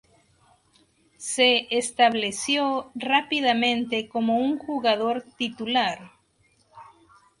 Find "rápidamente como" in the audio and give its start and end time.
2.95-4.37